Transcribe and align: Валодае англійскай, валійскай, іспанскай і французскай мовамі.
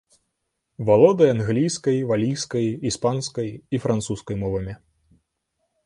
Валодае 0.89 1.27
англійскай, 1.33 1.97
валійскай, 2.13 2.65
іспанскай 2.91 3.49
і 3.77 3.85
французскай 3.87 4.35
мовамі. 4.45 4.73